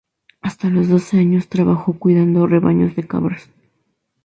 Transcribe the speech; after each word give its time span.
Hasta 0.41 0.71
los 0.71 0.89
doce 0.89 1.19
años 1.19 1.47
trabajo 1.47 1.93
cuidando 1.99 2.47
rebaños 2.47 2.95
de 2.95 3.05
cabras. 3.07 3.51